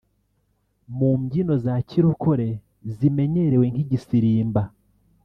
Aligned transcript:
mu 0.97 1.09
mbyino 1.21 1.53
za 1.63 1.73
kirokore 1.89 2.47
zimenyerewe 2.95 3.65
nk’igisirimba 3.71 4.61